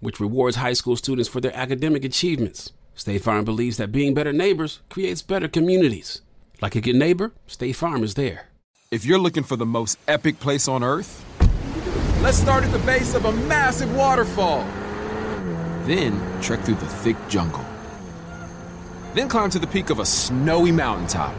[0.00, 2.72] which rewards high school students for their academic achievements.
[2.94, 6.22] State Farm believes that being better neighbors creates better communities.
[6.62, 8.46] Like a good neighbor, State Farm is there.
[8.90, 11.24] If you're looking for the most epic place on earth,
[12.22, 14.66] let's start at the base of a massive waterfall.
[15.84, 17.64] Then trek through the thick jungle.
[19.14, 21.34] Then climb to the peak of a snowy mountaintop.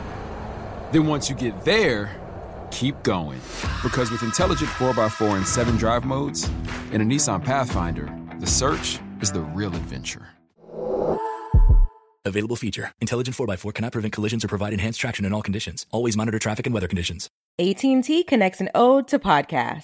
[0.92, 2.16] Then once you get there,
[2.72, 3.40] keep going.
[3.84, 6.50] Because with intelligent 4x4 and 7 drive modes
[6.92, 10.28] and a Nissan Pathfinder, the search is the real adventure.
[12.26, 12.92] Available feature.
[13.02, 15.86] Intelligent 4x4 cannot prevent collisions or provide enhanced traction in all conditions.
[15.92, 17.30] Always monitor traffic and weather conditions.
[17.60, 19.84] AT&T connects an ode to podcast.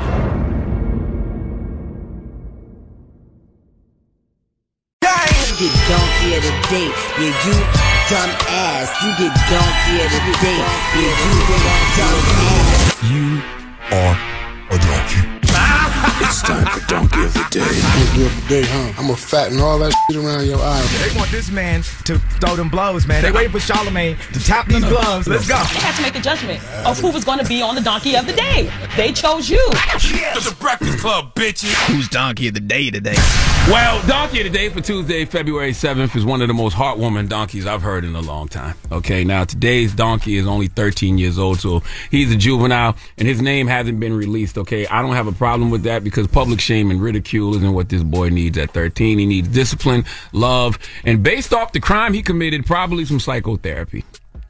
[5.61, 6.89] Get donkey of the day,
[7.21, 7.53] yeah, you
[8.09, 8.89] dumb ass.
[9.03, 10.57] You get donkey of the day,
[10.97, 13.03] yeah, you dumb ass.
[13.05, 13.27] You
[13.91, 14.17] are
[14.71, 15.37] a donkey.
[16.23, 17.59] It's time for Donkey of the Day.
[17.59, 18.93] Donkey of the Day, huh?
[18.97, 21.11] I'm gonna fatten all that shit around your eyes.
[21.11, 23.21] They want this man to throw them blows, man.
[23.21, 25.27] They waiting for Charlemagne to tap these gloves.
[25.27, 25.57] Let's go.
[25.57, 28.15] They had to make a judgment of who was going to be on the Donkey
[28.15, 28.71] of the Day.
[28.95, 29.61] They chose you.
[29.73, 30.49] Yes.
[30.49, 31.73] The Breakfast Club, bitches.
[31.87, 33.17] Who's Donkey of the Day today?
[33.67, 37.29] Well, Donkey of the Day for Tuesday, February 7th is one of the most heartwarming
[37.29, 38.75] donkeys I've heard in a long time.
[38.91, 43.39] Okay, now today's donkey is only 13 years old, so he's a juvenile and his
[43.39, 44.57] name hasn't been released.
[44.57, 47.87] Okay, I don't have a problem with that because public shame and ridicule isn't what
[47.87, 49.19] this boy needs at 13.
[49.19, 54.03] He needs discipline, love, and based off the crime he committed, probably some psychotherapy.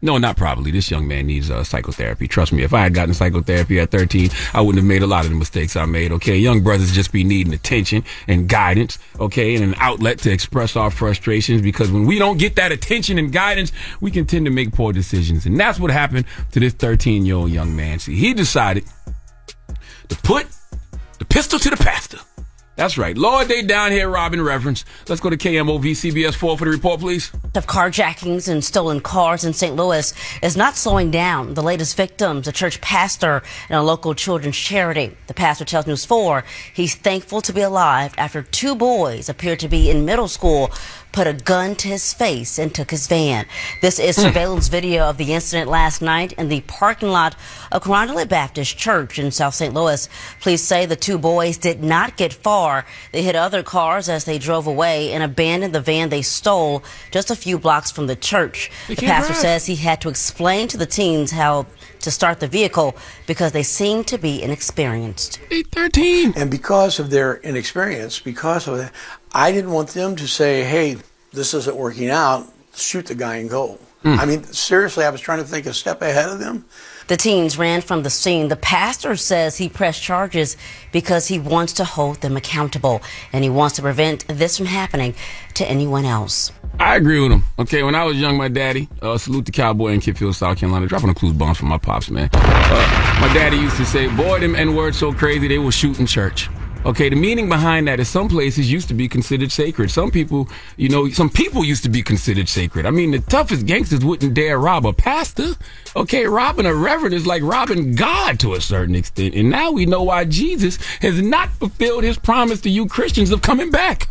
[0.03, 0.71] No, not probably.
[0.71, 2.27] This young man needs uh, psychotherapy.
[2.27, 5.25] Trust me, if I had gotten psychotherapy at 13, I wouldn't have made a lot
[5.25, 6.11] of the mistakes I made.
[6.13, 8.97] Okay, young brothers just be needing attention and guidance.
[9.19, 13.19] Okay, and an outlet to express our frustrations because when we don't get that attention
[13.19, 15.45] and guidance, we can tend to make poor decisions.
[15.45, 17.99] And that's what happened to this 13 year old young man.
[17.99, 18.85] See, he decided
[20.09, 20.47] to put
[21.19, 22.17] the pistol to the pastor.
[22.75, 23.15] That's right.
[23.15, 24.85] Lord, they down here robbing reverence.
[25.07, 27.31] Let's go to KMOV CBS 4 for the report, please.
[27.53, 29.75] Of carjackings and stolen cars in St.
[29.75, 31.53] Louis is not slowing down.
[31.53, 35.17] The latest victims, a church pastor and a local children's charity.
[35.27, 39.67] The pastor tells News 4 he's thankful to be alive after two boys appeared to
[39.67, 40.71] be in middle school
[41.11, 43.45] put a gun to his face and took his van.
[43.81, 44.23] This is hmm.
[44.23, 47.35] surveillance video of the incident last night in the parking lot
[47.71, 49.73] of Carondelet Baptist Church in South St.
[49.73, 50.07] Louis.
[50.39, 52.85] Police say the two boys did not get far.
[53.11, 57.31] They hit other cars as they drove away and abandoned the van they stole just
[57.31, 58.71] a few blocks from the church.
[58.87, 59.41] The pastor drive.
[59.41, 61.65] says he had to explain to the teens how
[62.01, 62.95] to start the vehicle
[63.27, 65.39] because they seemed to be inexperienced.
[65.71, 66.33] 13.
[66.35, 68.93] And because of their inexperience, because of that,
[69.33, 70.97] I didn't want them to say, hey,
[71.33, 73.79] this isn't working out, shoot the guy and go.
[74.03, 74.17] Mm.
[74.17, 76.65] I mean, seriously, I was trying to think a step ahead of them.
[77.11, 78.47] The teens ran from the scene.
[78.47, 80.55] The pastor says he pressed charges
[80.93, 83.01] because he wants to hold them accountable
[83.33, 85.13] and he wants to prevent this from happening
[85.55, 86.53] to anyone else.
[86.79, 87.43] I agree with him.
[87.59, 90.87] Okay, when I was young, my daddy, uh, salute the cowboy in Kidfield, South Carolina,
[90.87, 92.29] dropping the clues bombs for my pops, man.
[92.31, 95.99] Uh, my daddy used to say, boy, them N words so crazy they will shoot
[95.99, 96.47] in church.
[96.83, 99.91] Okay, the meaning behind that is some places used to be considered sacred.
[99.91, 102.87] Some people, you know, some people used to be considered sacred.
[102.87, 105.53] I mean, the toughest gangsters wouldn't dare rob a pastor.
[105.95, 109.35] Okay, robbing a reverend is like robbing God to a certain extent.
[109.35, 113.43] And now we know why Jesus has not fulfilled his promise to you Christians of
[113.43, 114.07] coming back.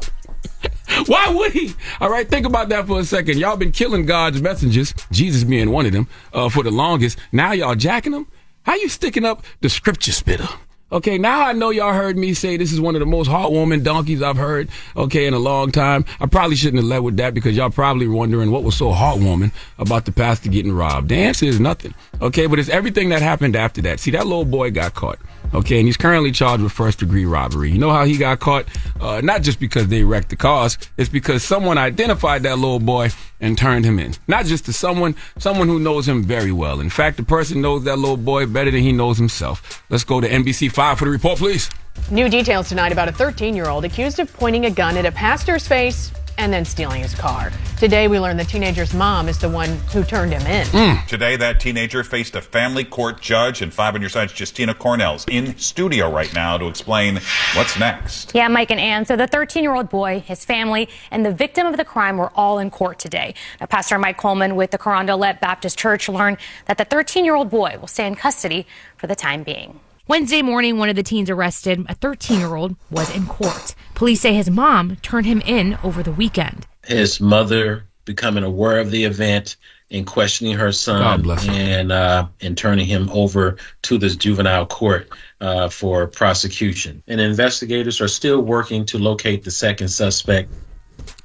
[1.07, 1.73] Why would he?
[2.01, 3.39] All right, think about that for a second.
[3.39, 7.19] Y'all been killing God's messengers, Jesus being one of them, uh, for the longest.
[7.33, 8.27] Now y'all jacking them?
[8.63, 10.49] How you sticking up the scripture spitter?
[10.93, 13.85] Okay, now I know y'all heard me say this is one of the most heartwarming
[13.85, 16.05] donkeys I've heard, okay, in a long time.
[16.19, 19.53] I probably shouldn't have led with that because y'all probably wondering what was so heartwarming
[19.79, 21.11] about the pastor getting robbed.
[21.11, 24.01] The answer is nothing, okay, but it's everything that happened after that.
[24.01, 25.21] See, that little boy got caught.
[25.55, 27.71] Okay, and he's currently charged with first degree robbery.
[27.71, 28.67] You know how he got caught?
[29.01, 33.11] Uh, not just because they wrecked the cars, it's because someone identified that little boy
[33.41, 34.15] and turned him in.
[34.29, 36.81] Not just to someone, someone who knows him very well.
[36.81, 39.83] In fact, the person knows that little boy better than he knows himself.
[39.91, 41.71] Let's go to NBC 5 for the report, please.
[42.11, 45.13] New details tonight about a 13 year old accused of pointing a gun at a
[45.13, 47.53] pastor's face and then stealing his car.
[47.79, 50.67] Today, we learned the teenager's mom is the one who turned him in.
[50.69, 51.07] Hmm.
[51.07, 55.27] Today, that teenager faced a family court judge, and Five on Your Side's Justina Coronel's
[55.29, 57.21] in studio right now to explain
[57.55, 58.35] what's next.
[58.35, 59.05] Yeah, Mike and Ann.
[59.05, 62.33] So the 13 year old boy, his family, and the victim of the crime were
[62.35, 63.35] all in court today.
[63.61, 67.51] Now, Pastor Mike Coleman with the Carondelet Baptist Church learned that the 13 year old
[67.51, 68.67] boy will stay in custody
[68.97, 69.81] for the time being.
[70.11, 73.77] Wednesday morning, one of the teens arrested, a 13 year old, was in court.
[73.95, 76.67] Police say his mom turned him in over the weekend.
[76.85, 79.55] His mother becoming aware of the event
[79.89, 85.11] and questioning her son and uh, and turning him over to this juvenile court
[85.41, 87.05] uh, for prosecution.
[87.07, 90.51] And investigators are still working to locate the second suspect.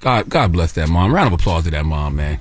[0.02, 1.12] God, God bless that mom.
[1.12, 2.40] Round of applause to that mom, man.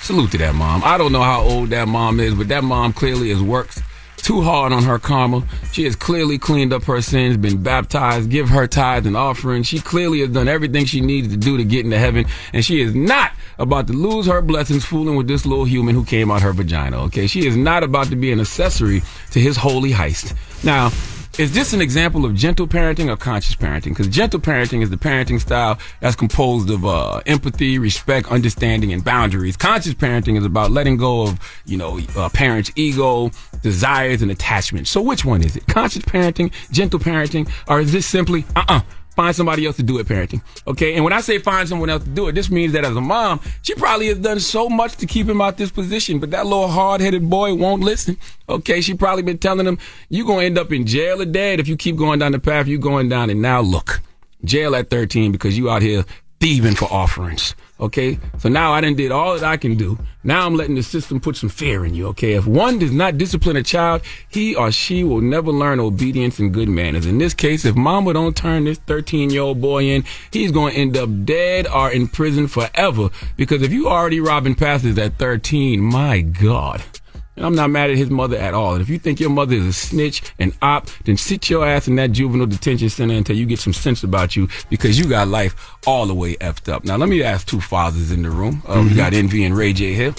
[0.00, 0.82] Salute to that mom.
[0.84, 3.80] I don't know how old that mom is, but that mom clearly is worked
[4.26, 5.40] too hard on her karma.
[5.70, 9.68] She has clearly cleaned up her sins, been baptized, give her tithes and offerings.
[9.68, 12.80] She clearly has done everything she needs to do to get into heaven, and she
[12.80, 16.42] is not about to lose her blessings fooling with this little human who came out
[16.42, 17.04] her vagina.
[17.04, 19.00] Okay, she is not about to be an accessory
[19.30, 20.34] to his holy heist.
[20.64, 20.90] Now,
[21.38, 23.90] is this an example of gentle parenting or conscious parenting?
[23.90, 29.04] Because gentle parenting is the parenting style that's composed of uh, empathy, respect, understanding, and
[29.04, 29.56] boundaries.
[29.56, 33.30] Conscious parenting is about letting go of, you know, a parent's ego,
[33.62, 34.90] desires, and attachments.
[34.90, 35.66] So which one is it?
[35.66, 38.80] Conscious parenting, gentle parenting, or is this simply, uh-uh,
[39.16, 40.42] find somebody else to do it parenting?
[40.66, 42.94] Okay, and when I say find someone else to do it, this means that as
[42.94, 46.30] a mom, she probably has done so much to keep him out this position, but
[46.30, 48.16] that little hard-headed boy won't listen.
[48.48, 49.78] Okay, she probably been telling him,
[50.08, 52.66] you gonna end up in jail or dead if you keep going down the path
[52.66, 53.30] you going down.
[53.30, 54.00] And now look,
[54.44, 56.04] jail at 13 because you out here
[56.40, 57.54] thieving for offerings.
[57.78, 59.98] Okay, so now I done did all that I can do.
[60.24, 62.06] Now I'm letting the system put some fear in you.
[62.08, 64.00] Okay, if one does not discipline a child,
[64.30, 67.04] he or she will never learn obedience and good manners.
[67.04, 70.72] In this case, if mama don't turn this 13 year old boy in, he's going
[70.74, 73.10] to end up dead or in prison forever.
[73.36, 76.82] Because if you already robbing pastors at 13, my God.
[77.36, 78.72] And I'm not mad at his mother at all.
[78.72, 81.86] And if you think your mother is a snitch and op, then sit your ass
[81.86, 85.28] in that juvenile detention center until you get some sense about you because you got
[85.28, 85.54] life
[85.86, 86.84] all the way effed up.
[86.84, 88.62] Now, let me ask two fathers in the room.
[88.66, 88.96] Uh, We Mhm.
[88.96, 90.14] got Envy and Ray J here.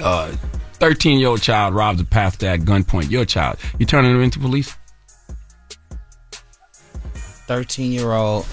[0.00, 0.32] Uh,
[0.74, 3.10] 13 year old child robs a pastor at gunpoint.
[3.10, 3.56] Your child.
[3.78, 4.74] You turning him into police?
[7.46, 8.46] 13 year old.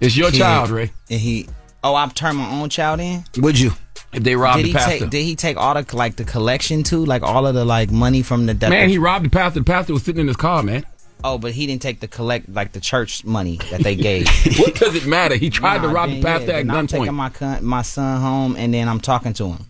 [0.00, 0.90] It's your child, Ray.
[1.10, 1.46] And he,
[1.84, 3.24] oh, I've turned my own child in?
[3.38, 3.72] Would you?
[4.12, 4.98] If they robbed did the he pastor.
[5.00, 7.04] Take, did he take all the, like, the collection too?
[7.04, 8.54] Like, all of the, like, money from the.
[8.54, 9.60] Man, he robbed the pastor.
[9.60, 10.84] The pastor was sitting in his car, man.
[11.22, 14.26] Oh, but he didn't take the collect, like, the church money that they gave.
[14.58, 15.36] what does it matter?
[15.36, 18.20] He tried to rob then, the pastor yeah, at then I'm taking my, my son
[18.20, 19.69] home and then I'm talking to him.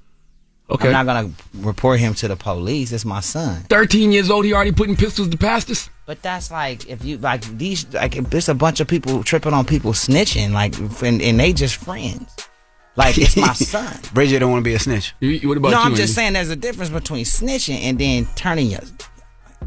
[0.71, 0.93] Okay.
[0.93, 2.93] I'm not going to report him to the police.
[2.93, 3.63] It's my son.
[3.69, 5.91] 13 years old, he already putting pistols to pastors.
[6.07, 9.53] But that's like if you like these like if there's a bunch of people tripping
[9.53, 12.49] on people snitching like and, and they just friends.
[12.97, 13.97] Like it's my son.
[14.13, 15.15] Bridget don't want to be a snitch.
[15.21, 18.81] What about no, I'm just saying there's a difference between snitching and then turning your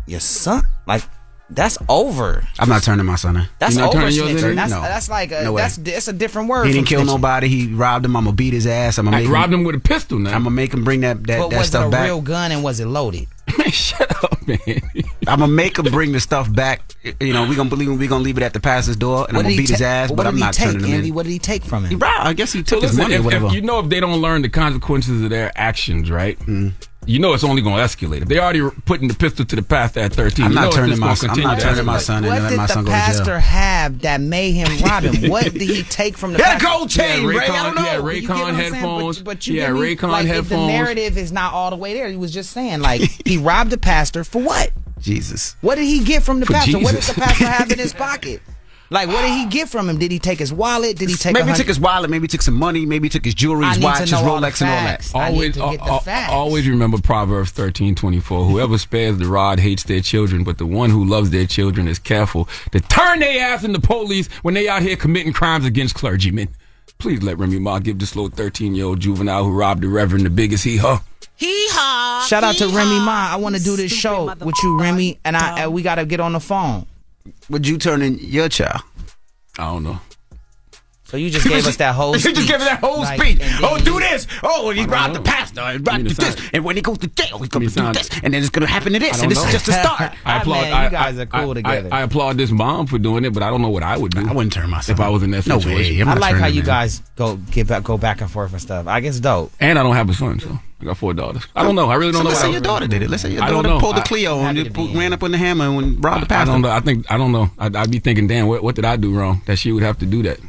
[0.06, 0.64] your son.
[1.50, 2.44] Like that's over.
[2.60, 3.48] I'm not turning my son in.
[3.60, 4.56] That's over snitching.
[4.56, 4.82] That's no.
[4.82, 5.62] that's like a, No way.
[5.62, 6.66] that's that's a different word.
[6.66, 7.06] He didn't from kill snitching.
[7.08, 7.48] nobody.
[7.48, 8.16] He robbed him.
[8.16, 8.98] I'm gonna beat his ass.
[8.98, 10.20] I'm gonna I make robbed him with a pistol.
[10.20, 12.06] Now I'm gonna make him bring that that, But that was it stuff a back.
[12.06, 13.28] real gun and was it loaded?
[13.70, 14.58] Shut up, man.
[15.28, 16.82] I'm gonna make him bring the stuff back.
[17.20, 17.98] You know, we gonna believe him.
[18.00, 19.70] we gonna leave it at the pastor's door, and What I'm did gonna he beat
[19.70, 20.10] his ta- ass.
[20.12, 21.08] But did I'm he not take, turning him Andy?
[21.10, 21.14] in.
[21.14, 22.00] What did he take from him?
[22.00, 22.06] He.
[22.06, 23.48] I guess he So took his listen, money or if, whatever.
[23.48, 26.40] if you know if they don't learn the consequences of their actions, right?
[26.40, 26.74] Mm.
[27.06, 28.22] You know it's only going to escalate.
[28.24, 31.14] If they already putting the pistol to the pastor at 13, I'm not turning my
[31.14, 33.06] son- I'm not turning my son in What did the son go to jail.
[33.06, 35.30] pastor have that made him rob him?
[35.30, 36.68] What did he take from the He had pastor?
[36.78, 37.48] gold chain, He had Ray.
[37.48, 37.84] I don't Raycon- know.
[37.86, 38.74] Yeah, You get what I'm saying?
[38.74, 39.18] headphones.
[39.20, 39.96] But, but you He had get me?
[39.96, 42.08] Raycon like, if The narrative is not all the way there.
[42.10, 44.72] He was just saying, like, he robbed the pastor for what?
[45.00, 45.56] Jesus.
[45.62, 46.80] What did he get from the For pastor?
[46.80, 48.42] What did the pastor have in his pocket?
[48.94, 49.98] Like, what did he get from him?
[49.98, 50.98] Did he take his wallet?
[50.98, 51.34] Did he take?
[51.34, 53.66] maybe he took his wallet, maybe he took some money, maybe he took his jewelry,
[53.66, 55.02] I his watch, his know all the Rolex, and all that.
[55.02, 55.16] facts.
[55.16, 56.32] I need Always, to get the al- facts.
[56.32, 58.46] always remember Proverbs thirteen twenty four.
[58.46, 61.98] Whoever spares the rod hates their children, but the one who loves their children is
[61.98, 65.96] careful to turn their ass in the police when they out here committing crimes against
[65.96, 66.50] clergymen.
[67.00, 70.26] Please let Remy Ma give this little thirteen year old juvenile who robbed the Reverend
[70.26, 71.02] the biggest hee haw.
[71.36, 72.24] Hee haw.
[72.28, 73.30] Shout out to Remy Ma.
[73.32, 75.62] I want to do this show with you, Remy, and I.
[75.64, 76.86] And we got to get on the phone.
[77.50, 78.82] Would you turn in your child?
[79.60, 80.00] I don't know.
[81.06, 82.13] So you just gave us that whole.
[82.18, 83.38] You just gave us that whole Like, speech.
[83.39, 84.25] and Oh, do this.
[84.42, 85.62] Oh, and he robbed the pastor.
[85.62, 86.50] He robbed mean, the this.
[86.53, 88.10] And when he goes to jail, he's going mean, to do it this.
[88.24, 89.22] And then it's going to happen to this.
[89.22, 90.12] And don't this is just the start.
[90.25, 90.62] I applaud.
[90.63, 91.89] man, I, you guys I- are cool I- together.
[91.92, 94.12] I, I applaud this mom for doing it, but I don't know what I would
[94.15, 94.27] do.
[94.27, 95.70] I wouldn't turn myself if I was in that situation.
[95.70, 95.96] No situation.
[95.98, 96.01] way.
[96.01, 98.51] I'm I not like how you him guys go get back, go back and forth
[98.53, 98.88] and stuff.
[98.88, 99.51] I guess dope.
[99.60, 101.48] And I don't have a son, so I got four daughters.
[101.56, 101.90] I don't know.
[101.90, 102.30] I really don't So know.
[102.30, 103.10] let's what say your daughter did it.
[103.10, 103.80] Let's say your I don't daughter know.
[103.80, 106.36] pulled the I- Clio and just pulled- ran up on the hammer and robbed the
[106.36, 106.70] I don't know.
[106.70, 107.50] I think I don't know.
[107.58, 109.98] I'd, I'd be thinking, damn, what, what did I do wrong that she would have
[110.00, 110.40] to do that?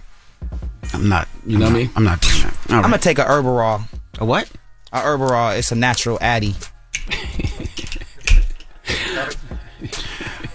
[0.93, 1.29] I'm not.
[1.47, 1.91] You know what I mean?
[1.97, 2.53] I'm not doing that.
[2.69, 2.83] All I'm right.
[2.91, 3.83] gonna take a Herbarol.
[4.19, 4.50] A what?
[4.93, 5.57] A Herbarol.
[5.59, 6.55] It's a natural addy.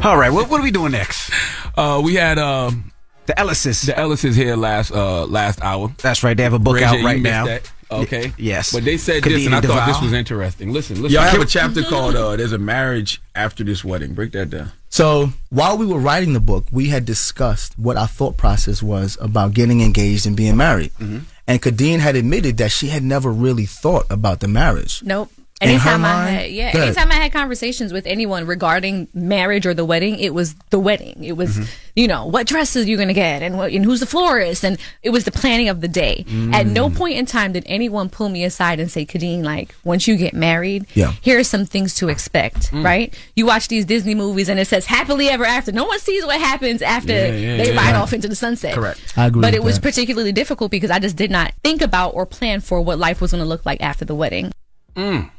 [0.03, 0.31] All right.
[0.31, 1.31] What, what are we doing next?
[1.75, 2.91] Uh, we had um,
[3.25, 3.85] the Ellises.
[3.85, 5.91] The Ellises here last uh, last hour.
[6.01, 6.35] That's right.
[6.37, 7.45] They have a book Ray out you right now.
[7.45, 7.69] that.
[7.91, 8.31] Okay.
[8.37, 8.73] Yes.
[8.73, 10.71] But they said this, and Kadeen I thought this was interesting.
[10.71, 11.13] Listen, listen.
[11.13, 14.49] Y'all have have- a chapter called uh, "There's a Marriage After This Wedding." Break that
[14.49, 14.71] down.
[14.89, 19.17] So while we were writing the book, we had discussed what our thought process was
[19.21, 20.91] about getting engaged and being married.
[20.99, 21.19] Mm-hmm.
[21.47, 25.01] And Kadeen had admitted that she had never really thought about the marriage.
[25.03, 25.31] Nope.
[25.61, 26.83] In her Anytime I had, yeah, Good.
[26.83, 31.21] anytime I had conversations with anyone regarding marriage or the wedding, it was the wedding.
[31.21, 31.59] It was,
[31.97, 34.77] you know, what dresses are you gonna get and what, and who's the florist, and
[35.03, 36.25] it was the planning of the day.
[36.53, 40.07] At no point in time did anyone pull me aside and say, "Kadeen, like once
[40.07, 41.11] you get married, Yeah.
[41.19, 43.13] here are some things to expect." Right?
[43.35, 45.73] You watch these Disney movies and it says happily ever after.
[45.73, 47.77] No one sees what happens after Yeah, yeah, they yeah.
[47.77, 47.95] ride Right.
[47.95, 48.75] off into the sunset.
[48.75, 49.01] Correct.
[49.17, 49.81] I agree But it was that.
[49.81, 53.31] particularly difficult because I just did not think about or plan for what life was
[53.31, 54.51] going to look like after the wedding.
[54.95, 55.29] Mm.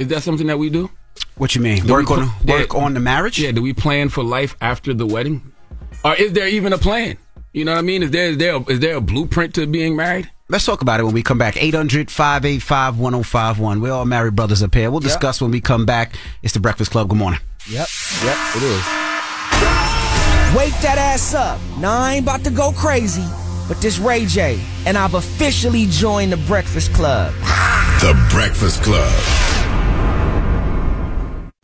[0.00, 0.90] Is that something that we do?
[1.36, 1.84] What you mean?
[1.84, 3.38] Do Work we on pl- work on the marriage?
[3.38, 3.52] Yeah.
[3.52, 5.52] Do we plan for life after the wedding,
[6.02, 7.18] or is there even a plan?
[7.52, 8.02] You know what I mean?
[8.02, 10.30] Is there is there a, is there a blueprint to being married?
[10.48, 11.62] Let's talk about it when we come back.
[11.62, 13.82] 800 585 1051.
[13.82, 14.90] We're all married brothers up here.
[14.90, 16.14] We'll discuss when we come back.
[16.42, 17.10] It's the Breakfast Club.
[17.10, 17.40] Good morning.
[17.68, 17.86] Yep.
[18.24, 18.36] Yep.
[18.56, 18.84] It is.
[20.56, 21.60] Wake that ass up.
[21.78, 23.26] Now, I ain't about to go crazy,
[23.68, 27.34] but this Ray J, and I've officially joined the Breakfast Club.
[28.00, 29.39] The Breakfast Club.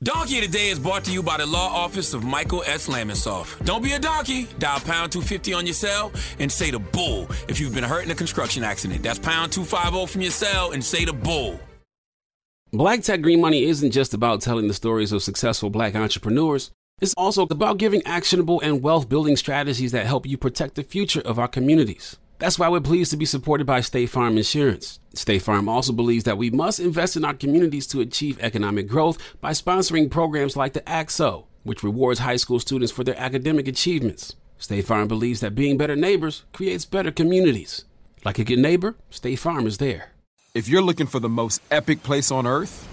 [0.02, 2.86] Donkey of the Day is brought to you by the law office of Michael S.
[2.86, 3.64] Lamonsoff.
[3.64, 4.44] Don't be a donkey.
[4.58, 8.10] Dial pound 250 on your cell and say the bull if you've been hurt in
[8.10, 9.02] a construction accident.
[9.02, 11.58] That's pound 250 from your cell and say the bull.
[12.74, 16.70] Black Tech Green Money isn't just about telling the stories of successful black entrepreneurs.
[17.00, 21.22] It's also about giving actionable and wealth building strategies that help you protect the future
[21.22, 22.18] of our communities.
[22.38, 25.00] That's why we're pleased to be supported by State Farm Insurance.
[25.14, 29.16] State Farm also believes that we must invest in our communities to achieve economic growth
[29.40, 34.36] by sponsoring programs like the AXO, which rewards high school students for their academic achievements.
[34.58, 37.86] State Farm believes that being better neighbors creates better communities.
[38.22, 40.10] Like a good neighbor, State Farm is there.
[40.52, 42.86] If you're looking for the most epic place on earth,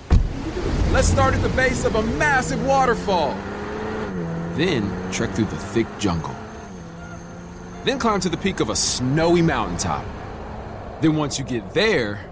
[0.93, 3.35] let's start at the base of a massive waterfall.
[4.55, 6.33] Then trek through the thick jungle.
[7.83, 10.05] Then climb to the peak of a snowy mountaintop.
[11.01, 12.29] Then once you get there,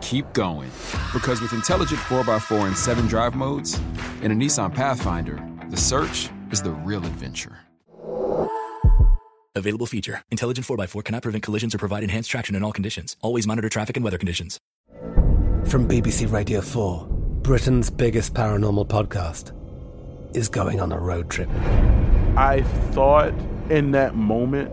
[0.00, 0.70] keep going.
[1.12, 3.78] Because with intelligent 4x4 and 7 drive modes
[4.22, 7.58] and a Nissan Pathfinder, the search is the real adventure.
[9.54, 10.22] Available feature.
[10.30, 13.16] Intelligent 4x4 cannot prevent collisions or provide enhanced traction in all conditions.
[13.20, 14.58] Always monitor traffic and weather conditions.
[15.66, 17.06] From BBC Radio 4,
[17.42, 19.52] Britain's biggest paranormal podcast
[20.34, 21.48] is going on a road trip.
[22.36, 23.32] I thought
[23.70, 24.72] in that moment,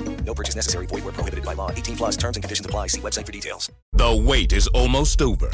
[0.25, 0.85] No purchase necessary.
[0.85, 1.71] Void where prohibited by law.
[1.71, 2.87] 18 plus terms and conditions apply.
[2.87, 3.71] See website for details.
[3.93, 5.49] The wait is almost over.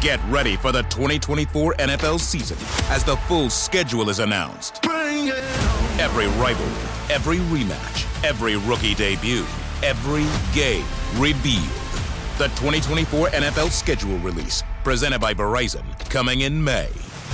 [0.00, 2.58] Get ready for the 2024 NFL season
[2.90, 4.84] as the full schedule is announced.
[4.84, 9.46] Every rivalry, every rematch, every rookie debut,
[9.82, 10.84] every game
[11.16, 11.64] revealed.
[12.36, 16.90] The 2024 NFL schedule release, presented by Verizon, coming in May.